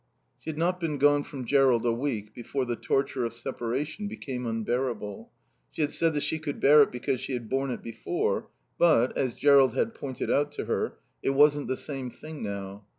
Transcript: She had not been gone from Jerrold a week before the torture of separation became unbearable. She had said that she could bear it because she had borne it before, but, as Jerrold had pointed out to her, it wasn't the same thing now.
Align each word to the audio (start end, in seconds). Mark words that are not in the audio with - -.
She 0.39 0.49
had 0.49 0.57
not 0.57 0.79
been 0.79 0.97
gone 0.97 1.21
from 1.21 1.45
Jerrold 1.45 1.85
a 1.85 1.91
week 1.91 2.33
before 2.33 2.65
the 2.65 2.75
torture 2.75 3.23
of 3.23 3.33
separation 3.35 4.07
became 4.07 4.47
unbearable. 4.47 5.29
She 5.73 5.83
had 5.83 5.93
said 5.93 6.15
that 6.15 6.23
she 6.23 6.39
could 6.39 6.59
bear 6.59 6.81
it 6.81 6.91
because 6.91 7.21
she 7.21 7.33
had 7.33 7.49
borne 7.51 7.69
it 7.69 7.83
before, 7.83 8.47
but, 8.79 9.15
as 9.15 9.35
Jerrold 9.35 9.75
had 9.75 9.93
pointed 9.93 10.31
out 10.31 10.51
to 10.53 10.65
her, 10.65 10.97
it 11.21 11.29
wasn't 11.35 11.67
the 11.67 11.77
same 11.77 12.09
thing 12.09 12.41
now. 12.41 12.83